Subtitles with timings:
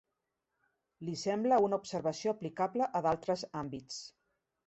[1.09, 4.01] Li sembla una observació aplicable a d'altres àmbits.